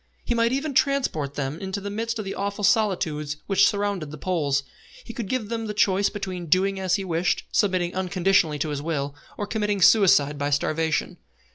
He 0.25 0.33
might 0.33 0.51
even 0.51 0.73
transport 0.73 1.35
them 1.35 1.59
into 1.59 1.79
the 1.79 1.91
midst 1.91 2.17
of 2.17 2.25
the 2.25 2.33
awful 2.33 2.63
solitudes 2.63 3.37
which 3.45 3.67
surround 3.67 4.01
the 4.01 4.17
Poles. 4.17 4.63
He 5.03 5.13
could 5.13 5.27
give 5.29 5.49
them 5.49 5.67
the 5.67 5.75
choice 5.75 6.09
between 6.09 6.47
doing 6.47 6.79
as 6.79 6.95
he 6.95 7.05
wished, 7.05 7.43
submitting 7.51 7.93
unconditionally 7.93 8.57
to 8.57 8.69
his 8.69 8.81
will, 8.81 9.13
or 9.37 9.45
committing 9.45 9.79
suicide 9.79 10.39
by 10.39 10.49
starvation. 10.49 11.17